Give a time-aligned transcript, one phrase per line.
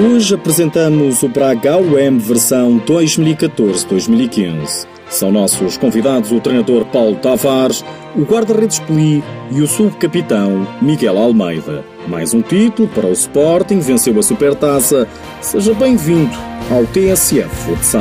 [0.00, 4.86] Hoje apresentamos o Braga UM versão 2014-2015.
[5.10, 7.84] São nossos convidados o treinador Paulo Tavares,
[8.16, 11.84] o guarda-redes Peli e o subcapitão Miguel Almeida.
[12.08, 15.06] Mais um título para o Sporting, venceu a Supertaça.
[15.42, 16.34] Seja bem-vindo
[16.70, 18.00] ao TSF Futsal.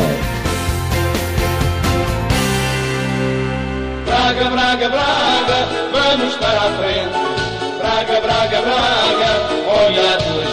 [4.05, 7.11] Braga, Braga, Braga, vamos para a frente.
[7.77, 10.48] Braga, Braga, Braga, olha a.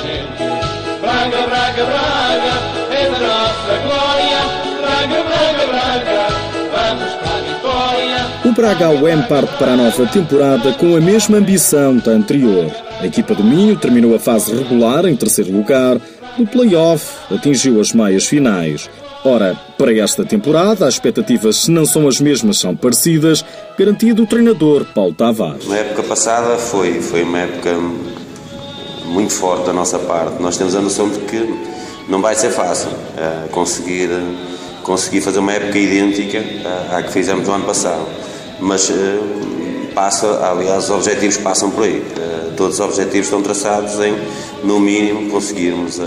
[1.76, 4.38] Braga, Braga, Braga, é da nossa glória.
[4.80, 6.28] Braga, Braga, Braga,
[6.72, 8.26] vamos para a vitória.
[8.46, 12.72] O Braga UM parte para a nova temporada com a mesma ambição da anterior.
[12.98, 15.98] A equipa do Minho terminou a fase regular em terceiro lugar.
[16.38, 18.88] No play-off, atingiu as meias finais.
[19.22, 23.44] Ora, para esta temporada, as expectativas, se não são as mesmas, são parecidas,
[23.78, 25.66] garantido o treinador Paulo Tavares.
[25.66, 27.76] Na época passada foi, foi uma época
[29.06, 30.40] muito forte da nossa parte.
[30.42, 31.54] Nós temos a noção de que
[32.08, 34.08] não vai ser fácil uh, conseguir,
[34.82, 36.42] conseguir fazer uma época idêntica
[36.92, 38.06] à que fizemos no ano passado.
[38.60, 38.94] Mas uh,
[39.94, 42.02] passa, aliás, os objetivos passam por aí.
[42.56, 44.16] Todos os objetivos estão traçados em,
[44.64, 46.00] no mínimo, conseguirmos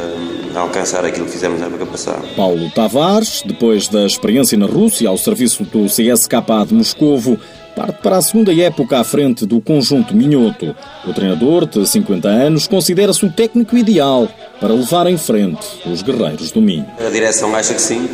[0.55, 2.21] alcançar aquilo que fizemos na época passada.
[2.35, 7.39] Paulo Tavares, depois da experiência na Rússia ao serviço do CSKA de Moscovo,
[7.79, 10.75] parte para a segunda época à frente do conjunto Minhoto.
[11.07, 14.27] O treinador, de 50 anos, considera-se o técnico ideal
[14.59, 16.85] para levar em frente os guerreiros do Minho.
[16.99, 18.05] A direção acha que sim,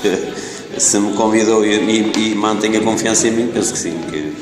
[0.00, 0.08] que,
[0.72, 3.92] que se me convidou e, e, e mantém a confiança em mim, penso que sim,
[4.10, 4.32] que,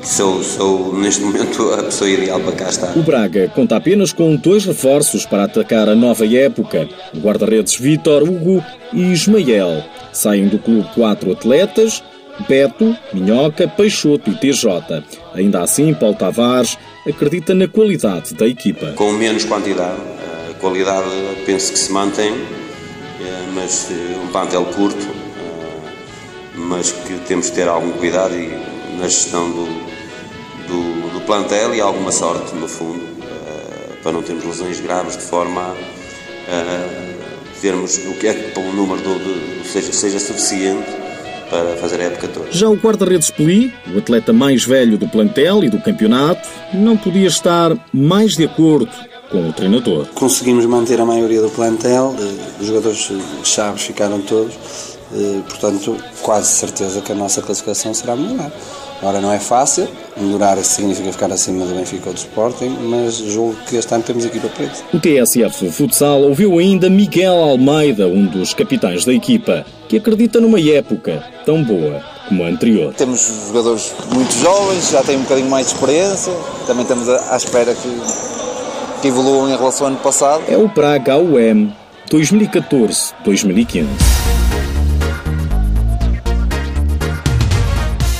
[0.00, 2.96] que sou, sou neste momento a pessoa ideal para cá estar.
[2.96, 8.22] O Braga conta apenas com dois reforços para atacar a nova época: o guarda-redes Vítor
[8.22, 9.82] Hugo e Ismael.
[10.12, 12.04] Saem do clube quatro atletas:
[12.48, 15.04] Beto, Minhoca, Peixoto e TJ.
[15.34, 18.92] Ainda assim, Paulo Tavares acredita na qualidade da equipa.
[18.92, 20.00] Com menos quantidade,
[20.50, 21.08] a qualidade
[21.46, 25.90] penso que se mantém, eh, mas eh, um plantel curto, eh,
[26.54, 28.34] mas que temos que ter algum cuidado
[28.98, 29.66] na gestão do,
[30.66, 33.14] do, do plantel e alguma sorte, no fundo,
[34.02, 37.14] para não termos lesões graves, de forma a
[37.62, 41.03] termos o que é que o número do, do, seja, seja suficiente
[41.50, 42.46] para fazer a época toda.
[42.50, 47.28] Já o guarda-redes Peli, o atleta mais velho do plantel e do campeonato, não podia
[47.28, 48.88] estar mais de acordo
[49.30, 50.06] com o treinador.
[50.14, 53.10] Conseguimos manter a maioria do plantel, eh, os jogadores
[53.42, 54.54] chaves ficaram todos,
[55.48, 58.50] portanto, quase certeza que a nossa classificação será melhor.
[59.04, 63.54] Agora não é fácil, melhorar significa ficar acima do Benfica ou do Sporting, mas julgo
[63.68, 64.76] que este ano temos equipa preta.
[64.94, 70.58] O TSF Futsal ouviu ainda Miguel Almeida, um dos capitães da equipa, que acredita numa
[70.58, 72.94] época tão boa como a anterior.
[72.94, 76.32] Temos jogadores muito jovens, já têm um bocadinho mais de experiência,
[76.66, 78.00] também estamos à espera que,
[79.02, 80.44] que evoluam em relação ao ano passado.
[80.48, 81.70] É o Praga UM
[82.10, 84.33] 2014-2015.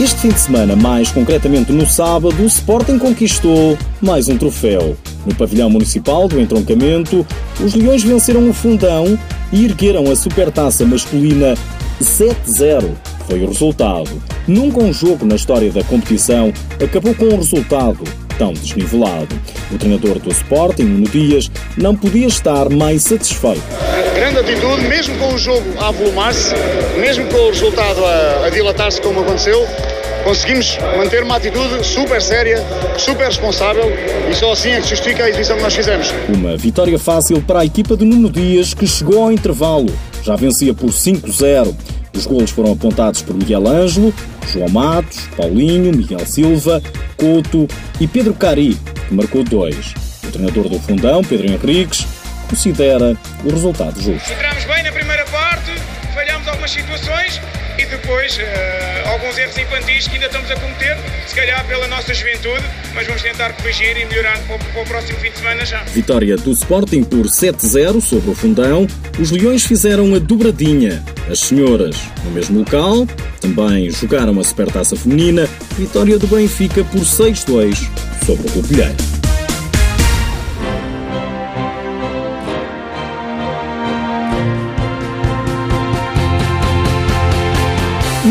[0.00, 4.96] Este fim de semana, mais concretamente no sábado, o Sporting conquistou mais um troféu.
[5.24, 7.24] No pavilhão municipal do entroncamento,
[7.60, 9.16] os Leões venceram o Fundão
[9.52, 11.54] e ergueram a supertaça masculina
[12.02, 12.90] 7-0.
[13.28, 14.10] Foi o resultado.
[14.48, 18.02] Nunca um jogo na história da competição acabou com um resultado
[18.36, 19.34] tão desnivelado.
[19.70, 23.62] O treinador do Sporting, Nuno Dias, não podia estar mais satisfeito.
[24.34, 26.52] Grande atitude, mesmo com o jogo a avolumar-se,
[26.98, 29.64] mesmo com o resultado a, a dilatar-se como aconteceu,
[30.24, 32.60] conseguimos manter uma atitude super séria,
[32.98, 33.84] super responsável
[34.28, 36.12] e só assim é que justifica a exibição que nós fizemos.
[36.28, 39.86] Uma vitória fácil para a equipa de Nuno Dias que chegou ao intervalo.
[40.24, 41.72] Já vencia por 5-0.
[42.12, 44.12] Os golos foram apontados por Miguel Ângelo,
[44.48, 46.82] João Matos, Paulinho, Miguel Silva,
[47.16, 47.68] Couto
[48.00, 49.94] e Pedro Cari, que marcou dois.
[50.24, 52.04] O treinador do Fundão, Pedro Henriques,
[52.48, 54.32] considera o resultado justo.
[54.32, 55.72] Entramos bem na primeira parte,
[56.14, 57.40] falhamos algumas situações
[57.78, 60.96] e depois uh, alguns erros infantis que ainda estamos a cometer,
[61.26, 62.62] se calhar pela nossa juventude,
[62.94, 65.82] mas vamos tentar corrigir e melhorar para o, para o próximo fim de semana já.
[65.84, 68.86] Vitória do Sporting por 7-0 sobre o Fundão.
[69.18, 71.02] Os Leões fizeram a dobradinha.
[71.28, 73.06] As senhoras, no mesmo local,
[73.40, 75.48] também jogaram a Supertaça Feminina.
[75.76, 77.88] Vitória do Benfica por 6-2
[78.24, 79.13] sobre o Copilheiro.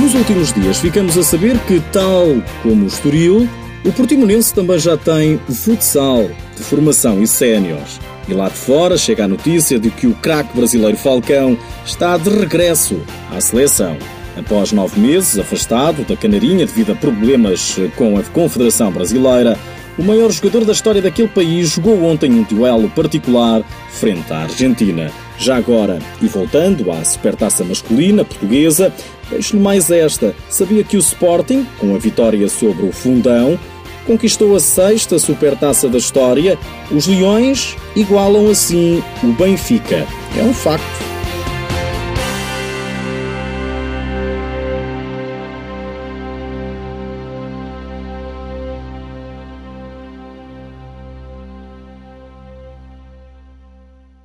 [0.04, 2.26] Nos últimos dias ficamos a saber que, tal
[2.62, 3.48] como o Estoril,
[3.86, 8.02] o Portimonense também já tem futsal de formação e séniores.
[8.28, 12.30] E lá de fora chega a notícia de que o craque brasileiro Falcão está de
[12.30, 13.02] regresso
[13.32, 13.98] à seleção.
[14.36, 19.58] Após nove meses afastado da Canarinha devido a problemas com a Confederação Brasileira,
[19.98, 25.12] o maior jogador da história daquele país jogou ontem um duelo particular frente à Argentina.
[25.38, 28.94] Já agora, e voltando à supertaça masculina portuguesa,
[29.30, 30.36] deixo-lhe mais esta.
[30.50, 33.60] Sabia que o Sporting, com a vitória sobre o Fundão,
[34.06, 36.58] conquistou a sexta supertaça da história?
[36.92, 40.08] Os Leões igualam assim o Benfica.
[40.38, 41.03] É um facto.